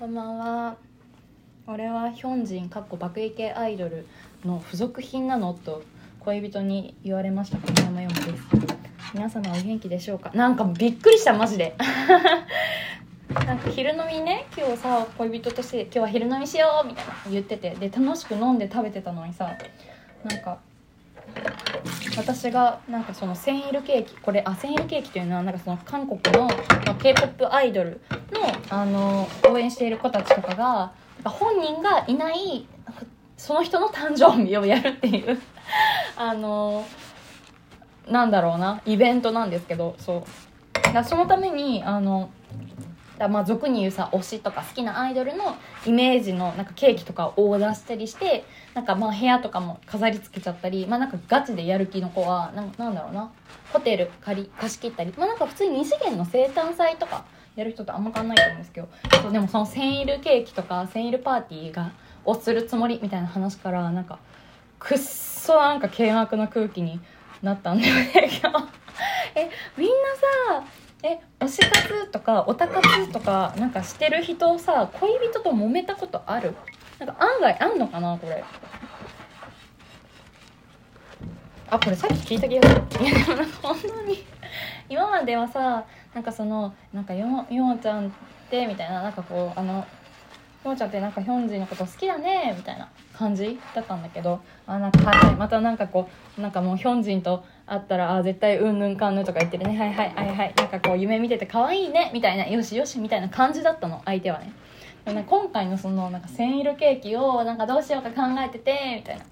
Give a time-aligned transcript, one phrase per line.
[0.00, 0.76] こんばんは。
[1.66, 4.06] 俺はヒョンジンかっこ爆撃系アイドル
[4.46, 5.82] の付属品なのと
[6.20, 7.58] 恋人に言われました。
[7.58, 8.32] 小山よもです
[9.12, 10.30] 皆様お元気でしょうか？
[10.32, 11.76] なんかびっくりしたマジで。
[13.46, 14.46] なんか昼飲みね。
[14.56, 17.74] 今日さ恋人として今日は昼飲みしようみたいな言ってて。
[17.74, 19.54] で楽しく飲んで食べてたのにさ
[20.24, 20.60] なんか
[22.20, 26.48] 私がなんかそのセンイルケーキこれあセンイルケーキというのはなんかその韓国の
[26.98, 30.92] k p o p アイドルのあの応援している子たちとかが
[31.24, 32.66] 本人がいない
[33.38, 35.40] その人の誕生日をやるっていう
[36.16, 36.84] あの
[38.06, 40.22] なんだろうなイベントなんですけどそう。
[40.92, 42.30] だそのためにあの
[43.20, 53.30] だまあ俗に言うさ推しとか好きなアイドルのイメージのなんかケーキとかをオーダーしたりしてなんかまあ部屋とかも飾り付けちゃったりまあなんかガチでやる気の子はなんなんだろうな
[53.74, 58.88] ホテル借り貸し切ったりまあなんか普通に2次元の生誕祭とかやる人とあんま変わんないと思うんですけど
[59.22, 61.92] そうでもそのセンイルケーキとかセンイルパーティーが
[62.24, 64.18] をするつもりみたいな話からなんか
[64.78, 66.98] くっそなんか険悪な空気に
[67.42, 68.30] なったんだよね。
[69.34, 69.94] えみんな
[70.58, 70.64] さ
[71.02, 76.54] え推し活とかオタ活とかなんかしてる人さ恋人と揉めたことある？
[76.98, 78.44] なんか案外あんのかなこれ。
[81.70, 83.06] あこれさっき聞いた気がする。
[83.06, 84.24] いやでもなんか本当に
[84.88, 88.10] 今まではさなんかそのなんかよよんちゃんっ
[88.50, 89.86] てみたいななんかこうあの
[90.64, 96.08] よもちゃんってなんかヒョンジンのこと好きだねみたいな感じだったんだけどあなんかはいはいまたなんかこ
[96.38, 99.78] うなんかもうヒョンジンと会ったらあ絶対うんぬんかんぬとか言ってるね。
[99.78, 104.52] はいはいはいはいなんかこう夢見てて可愛いねみたいなよしよしみたいな感じだったの相手はね。
[105.06, 109.24] でね今回のそのなんかセンイルケーキをなんかどうしようか考えててみたいな。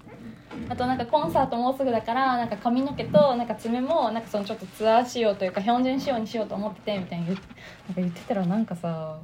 [0.67, 7.45] あとなんかコンサートもうすぐだからなんか髪の毛となんか爪もなんかそのちょっとツアー仕様というか標準仕様にしようと思っててみたいに言なんか
[7.97, 9.19] 言ってたらなんかさ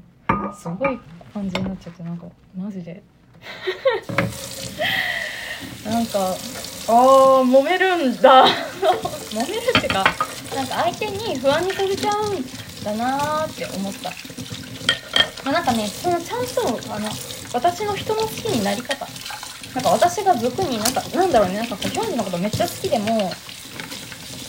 [0.55, 0.99] すごい
[1.35, 3.03] 感じになっちゃってなんかマジで。
[5.83, 6.37] なんかあー
[7.43, 8.45] 揉めるんだ。
[8.47, 8.53] 揉
[9.49, 10.05] めるっていうか
[10.55, 12.41] なんか相手に不安にさせちゃうん
[12.83, 14.11] だなーって思った。
[15.43, 17.09] まあ、なんかねそのちゃんとあの
[17.51, 19.05] 私の人の好きになり方。
[19.75, 23.29] なんか私が俗になんかなんだろうねなんかこうヒョンジのことめっちゃ好きでも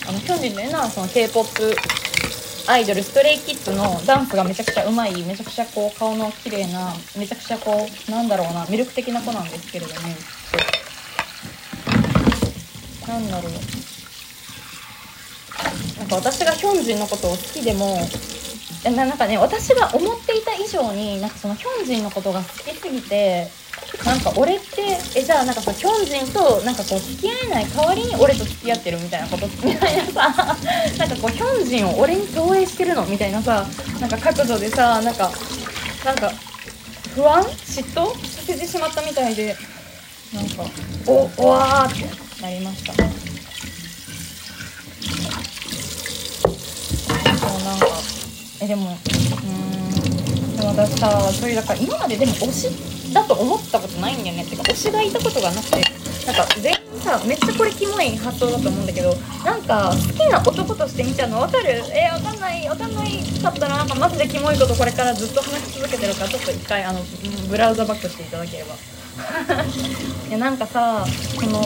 [0.06, 1.50] あのヒョンジンのようなその k p o p
[2.68, 10.00] アイドルストレイキッズのダンスがめちゃくちゃうまいめちゃくちゃこう顔の綺麗なめちゃくちゃこうなんだろうな魅力的な子なんですけれども。
[13.06, 13.52] なんだろう。
[15.98, 17.96] なんか私がヒョンジンのことを好きでも
[18.84, 23.48] ななんかね私が思っていた以上になんかそのヒョンジンのことが好きすぎて
[24.06, 24.82] なんか俺って
[25.16, 30.54] えじゃあなんかさヒョンジンとなんかこう付き合えない代わりに俺と付き合ってるみたいなことみたいなさ
[30.96, 33.66] なんかこうヒョンジンを俺に投影してるのみたいなさ
[34.00, 35.32] なんか角度でさなんか
[36.04, 36.32] なんか
[37.16, 38.16] 不安嫉妬さ
[38.46, 39.56] せてしまったみたいで
[40.32, 40.62] なんか
[41.06, 41.94] おおわーっ
[42.38, 42.92] てなりました。
[42.92, 43.06] そう
[47.64, 47.86] なんか
[48.60, 48.96] えでも
[49.42, 49.90] うん
[50.56, 52.68] でも私さそういうだから今まででも推し
[53.16, 54.44] だと思ったことないんだよね。
[54.44, 55.82] ってか推しがいたことがなくて。
[56.26, 61.68] なんか全員さめっちゃこれキモい発想だと思うんだけどなんか好きな男として見ちゃうの分かる？
[61.94, 62.68] えー、分かんない。
[62.68, 63.10] 分かんない
[63.40, 66.22] かったらなんかマジでキモいことこれからずっと話し続けてるか。
[66.24, 66.98] らちょっと一回あの
[67.48, 68.74] ブラウザバックしていただければ。
[70.28, 71.06] いやなんかさ
[71.40, 71.62] この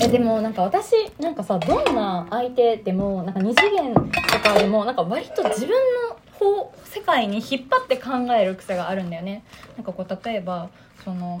[0.00, 4.00] えでもなんか私なんかさどんな相手でもなんか二次元と
[4.40, 9.42] かでもなんか割と自分のこう世界に引っ張って考える癖があるんだよね。
[9.76, 10.68] なんかこう例えば
[11.04, 11.40] その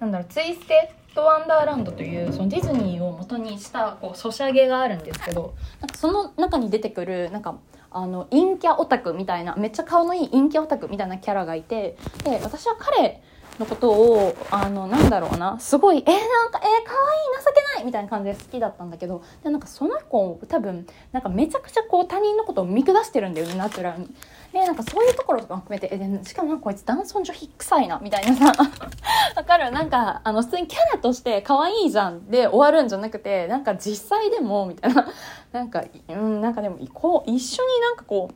[0.00, 7.58] なんだろうツイステッドワンダーランドというそのディズニーを元にしたこうソシャゲがあるんですけどなんかその中に出てくるなんか
[7.90, 13.22] あの陰キャオタクみたいなめっちゃ顔のいい陰キャオタクみたいなキャラがいてで私は彼
[13.58, 15.58] のことをあのなんだろうな。
[15.60, 16.12] すごいえー、な
[16.48, 24.08] んかえー、かわいい情けないみたいな感じで好きだったんだけどでなんかその子多分なんかめちゃくちゃこう他人のことを見下してるんだよねナチュラルに。
[24.52, 28.52] でなんかそういうところとかも含めてえでしかもなんかこいつ男尊女卑臭いなみたいなさ。
[29.36, 29.70] わかる？
[29.70, 35.06] なんかあの普通にキャラとして可愛いじゃんで終わるんじゃなくてなんか実際でもみたいな。
[35.52, 38.34] なんかうんなんかでもこう一緒になんかこう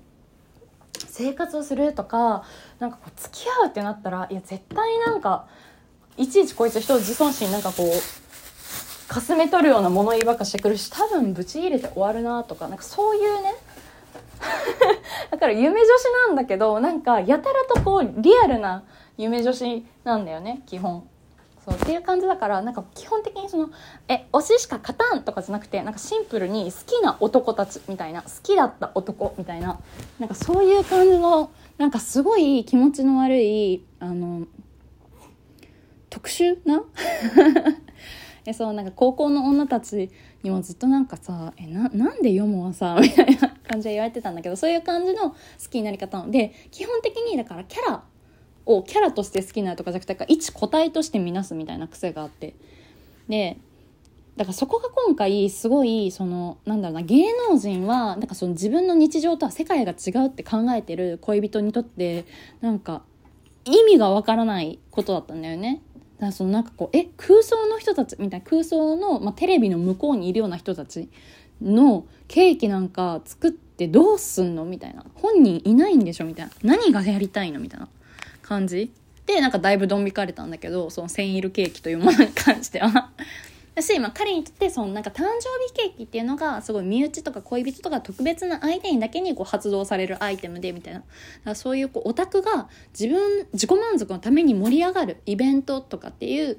[0.98, 2.44] 生活をするとか
[2.78, 5.46] なんかこう付き合うってなったらいや絶対なんか
[6.16, 13.54] いちいちこいつ人を自尊心なんかこうかすめ取るような物言いばっかしてくるし多分ブチ入れて終わるなとかなんかそういうね
[15.30, 18.82] だから夢女子なんだけどなんかやたらとこうリアルな
[19.16, 21.08] 夢女子なんだよね基本。
[21.66, 23.70] そうっていう感じだからなんか基本的にその
[24.08, 29.80] え推ししか勝たんとかじゃなくてなんかシンプルに好きな男たちみたいな好きだった男みたいな
[30.20, 34.46] なんかそういう感じのなんかすごい気持ちの悪いあの
[36.08, 36.82] 特殊な？
[38.46, 40.08] えそうなんか高校の女たち
[40.44, 45.36] にもずっとなんかさ「えななんで読むはさ」みたいな感じで言われてたんだけどそういう感じの好
[45.68, 48.04] きになり方で基本的にだからキャラ
[48.66, 52.54] をキャラとして好きなとかじゃなくて一個体として見なすみたいな癖があって。
[53.28, 53.56] で
[54.36, 62.26] だからそこが今回すごいそのなんだろうな芸能人はなんかその自分の日常とは世界が違うって考えてる恋人にとって
[62.60, 63.02] なんか
[63.64, 65.80] 意味がわからないことだったんだよね。
[66.16, 71.08] だからそのなんかこうえ空想の人たちみたいな空想の、まあ、テレビの向こうにいるような人たち
[71.62, 75.04] のケーキなんか作ってどうすんのみたいな。
[75.14, 76.52] 本人いないんでしょみたいな。
[76.62, 77.88] 何がやりたいのみたいな。
[78.46, 78.92] 感じ？
[79.26, 83.10] でなんかだいぶドン引かれたんだけどそのセンイルケーキというものに関しては。
[83.74, 91.00] だし、彼にとってそのなんか誕生日ケーキっていうのがすごい身内とか恋人とか特別な相手にだけにこう発動されるアイテムでみたいな。
[91.00, 91.10] だか
[91.44, 96.58] らそういうこうオタクが自分自己満足のために盛り上がるイベントとかっていう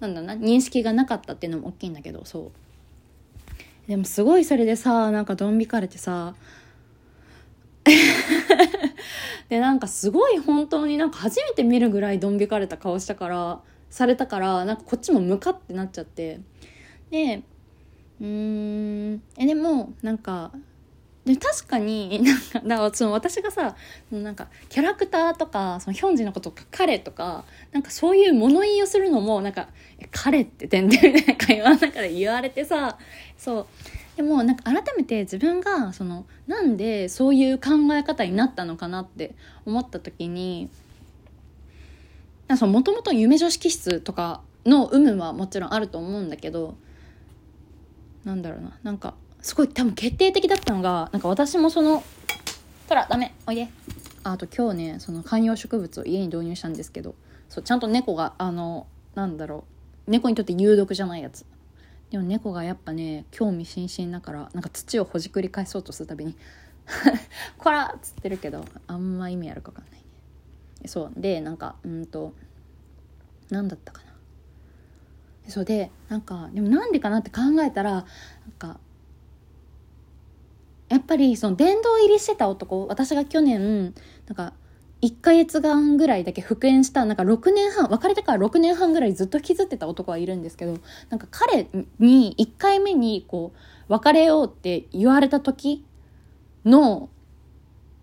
[0.00, 2.50] なんだな認識がなかったっていうのも大きいんだけどそ
[3.86, 3.88] う。
[3.88, 6.34] でもすごいそれでさなんかドン引かれてさ。
[9.48, 13.60] でなんかすごい本当になんか初めて見るぐらいドン引かれた顔したから
[13.90, 16.40] されたからなんかこっちもムカってなっちゃって。
[17.10, 17.42] で
[18.20, 18.26] うー
[19.14, 20.52] んえでもなんか
[21.24, 23.76] で確かに なんかだからその私がさ
[24.10, 29.68] なんかキャラクターとかそのヒョンジのことか彼とかなんかそういう物言いをするのもなんか
[30.10, 32.98] 「彼って点で」みたいな会話の中で言われてさ
[33.36, 33.66] そう。
[34.18, 40.68] でもなんか改めて自分がそのなんでそういう考え方になったのかなって思った時に
[42.48, 46.76] もともと夢女子気質とかの有無はもちろんあると思うんだけど
[48.24, 52.02] なんだろうななんかすごい多分決定的だったのがなんか私もその
[52.88, 53.68] 「トラダメおいで」
[54.24, 57.14] あと今日ねその観葉植物を家に導入したんですけど
[57.48, 59.62] そうちゃんと猫があのなんだろ
[60.08, 61.46] う猫にとって有毒じゃないやつ。
[62.10, 66.34] でも猫がやっぱね興味津々だからなんか土をほじくり返そうとするたびに
[67.58, 71.12] 「こら!」っつってるけどあんま意味あるか分かんないそう。
[71.16, 72.32] でなんかうんと
[73.50, 74.08] 何だったかな。
[75.48, 75.64] そう。
[75.64, 78.04] でなんかでもなんでかなって考えたらなん
[78.58, 78.78] か
[80.88, 83.94] やっぱりその殿堂入りしてた男私が去年
[84.26, 84.54] なんか
[85.02, 90.76] 1ヶ月間ぐらいだけ復縁したなんか6年半別れてから6年半ぐらいずっと引きずってた男はいるんですけど
[91.08, 91.68] なんか彼
[92.00, 95.84] に1回目にこう別れようって言われた時
[96.64, 97.10] の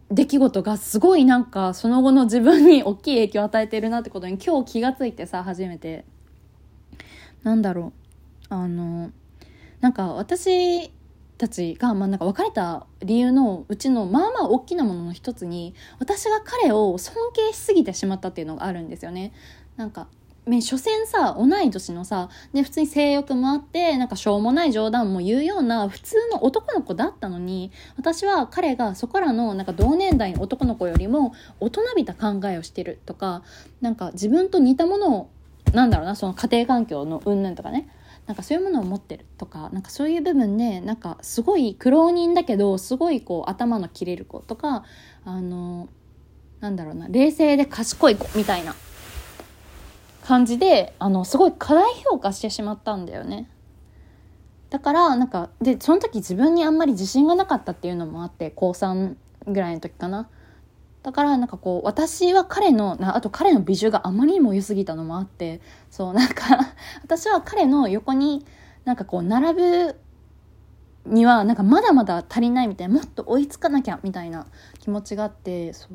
[0.09, 6.05] 出来事がすごいなんかその後の自分に大きい影響を与えてるなってことに今日気がついてさ初めて。
[7.43, 7.93] なんだろ
[8.49, 8.53] う。
[8.53, 9.11] あの
[9.81, 10.91] なんか私
[11.37, 19.33] たちが、まあ、なんか別れた理由のうちのまあまあ大きなものの一つに私が彼を尊敬しすぎてしまったっていうのがあるんですよね。
[19.75, 20.07] なんか
[20.47, 33.41] ね、所詮さ同い年のさ、ね、普通に性欲もあってなんかしょうもない冗談も言うような普通の男の子だったのに私は彼がそこらのなんか同年代の男の子よりも大人びた考えをしてるとか
[33.81, 35.29] なんか自分と似たものを
[35.73, 37.89] なんだろうなその家庭環境の云々とかね
[38.27, 44.83] なんかそういうものを持ってるとかなんかそういう部分でなんかすごい苦労人だけどすごいこう頭の切れる子とか
[45.23, 45.89] あの
[46.59, 48.75] なんだろうな冷静で賢い子みたいな
[50.23, 53.47] 感じであのすごい過大評価してしまったんだよね。
[54.71, 59.15] だからなんかでその時自分にあんまり自信がなかったっていうのもあって高3
[59.47, 60.27] ぐらいの時かな。
[61.05, 66.73] だからなんかこう私は彼のあと彼の美女があまりにも良すぎたのもあってそうなんか
[67.05, 68.43] 私は彼の横に
[68.85, 69.99] なんかこう並ぶ
[71.05, 74.47] にはなんかまだまだ足りないみたいなもっと追いつかなきゃみたいな
[74.79, 75.91] 気持ちがあってそう。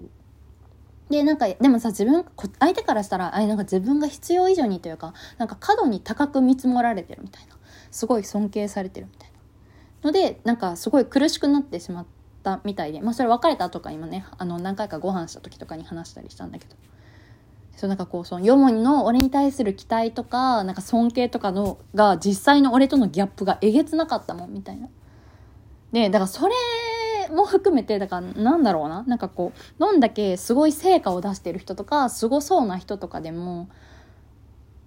[1.11, 2.25] でなんかでもさ自分
[2.61, 7.57] 相手からしたらあなんか自分が必要以上にというかなんか過度に高く見積もられてるみたいな。
[7.91, 9.31] すごい尊敬されてるみたい
[10.05, 10.09] な。
[10.09, 16.77] のでなんかすごい苦しくなってしまってたみたいでまあそれ別れたとか今ねあの何回かご飯した時とかに話したりしたんだけど。
[17.77, 24.89] そうなんかこうそのヨモの俺に対する期待とかなんか尊敬とかのが実際の俺とのギャップがえげつなかったもんみたいな。
[25.93, 26.55] でだからそれ
[27.35, 29.03] も含めてだからなんだろうな。
[29.05, 33.71] なんかこうどんだけすごい成果を出してる人とかすごそうな人とかでも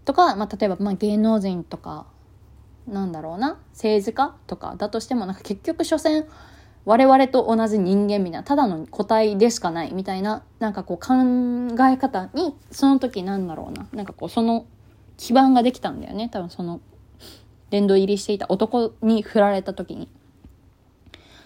[0.06, 2.06] とか、まあ、例えばまあ芸能人とか
[2.88, 3.58] なんだろうな。
[3.72, 6.28] 政治家とかだとしてもなんか結局所詮
[6.86, 11.14] 我々と同じ人間みたいなただの個体でしかないみたいななんかこう考
[11.86, 13.88] え方にその時なんだろうな。
[13.94, 14.66] なんかこうその
[15.18, 16.30] 基盤ができたんだよね。
[16.30, 16.82] 多分その
[17.70, 20.10] 殿堂入りしていた男に振られた時に。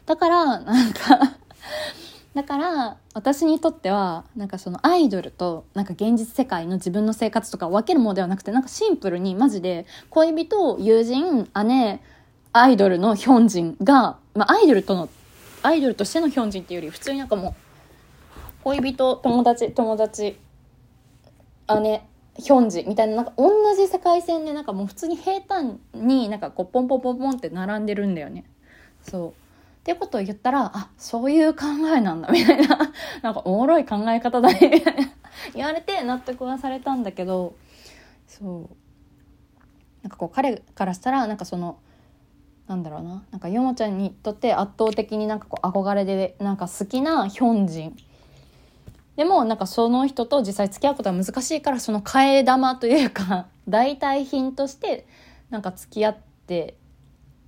[0.06, 1.38] だからなんか
[2.34, 12.01] だから私にとってはなんかそのアイドルとなんか現実世界の自分の生活とかを分けるものではなくてなんかシンプルにマジで恋人友人姉
[12.53, 15.10] アイドルのヒョンジンが、まあ、アイドルとの
[15.67, 17.53] アイドルとしてのヒョンジンっていうより普通になんかもう
[18.63, 20.39] 恋人友達友達
[21.81, 22.07] 姉
[22.38, 28.45] ヒョンジみたいななんか同じ世界線でなんかもう普通に平坦になんかこうポンポンポンポンって並んでるんだよね
[29.03, 29.33] そうっ
[29.88, 31.63] ていうことを言ったら、あ、そういう考
[31.95, 32.77] えなんだ、みたいな。
[33.24, 35.13] なんかおもろい考え方だね、みたいな。
[35.55, 37.55] 言われて納得はされたんだけど、
[38.27, 39.63] そう。
[40.03, 41.79] なんかこう彼からしたら、なんかその、
[42.67, 43.24] なんだろうな。
[43.31, 47.97] なんかヨモちゃんにとって圧倒的になんかこう憧れで、なんか好きなヒョンジン。
[49.15, 55.07] でもなんかその人と実際付き合うことは難しいからその替え玉というか 代替品として
[55.50, 56.75] なんか付き合って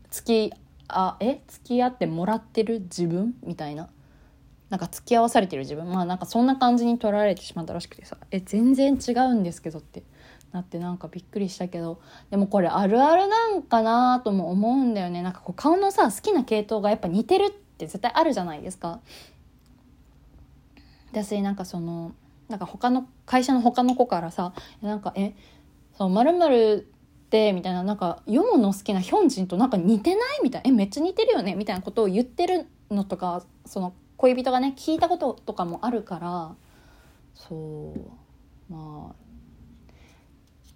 [0.09, 0.53] 付き
[0.87, 1.41] あえ？
[1.47, 3.87] 付き合ってもらってる自分みたいな
[4.71, 10.01] なんか付き合わされてる自分まあなんかそんな感じに捉えられてしまったらしくてさえ全然違うんですけどって
[10.51, 12.01] なってなんかびっくりしたけど
[12.31, 18.99] でもこれあるあるなんかなとも思うんだよねなんかこう顔のさ好きな系統がやっぱ似てるって絶対あるじゃないですか。
[21.11, 22.13] 私なんかその
[22.49, 25.33] なんか他の会社の他の子からさなんかえ
[25.97, 26.87] そうまる
[27.29, 36.55] ってみたいななんかヨモの好きなヒョンジンとなんか似てないみたいなえめっちゃ似てるよねみたいなことを言ってるのとかその恋人がね聞いたこととかもあるから
[37.35, 37.93] そ
[38.69, 39.28] うまあ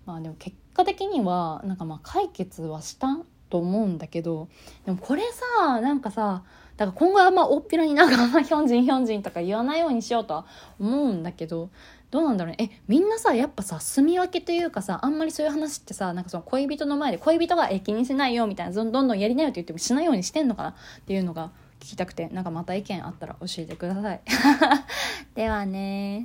[0.05, 3.17] まあでも結果的にはなんかまあ解決はした
[3.49, 4.47] と思うんだけど
[4.85, 5.23] でもこれ
[5.57, 6.43] さなんかさ
[6.75, 10.45] だから今後はまあ大っぴらになんかヒョンジンヒョンジンとか言わないようにしようとは
[10.79, 11.69] 思うんだけど
[12.09, 12.69] どうなんだろうね。
[12.71, 20.73] えみんなさやっぱさ住み分けというかさあんまりそういう話ってさなんかその恋人の前で恋人がえ気にしないよみたいなどんどんやりなよって言ってもしないようにしてんのかなっ
[21.05, 24.21] ていうのが聞きたくてなんかまた意見あったら教えてください。
[25.35, 26.23] ではね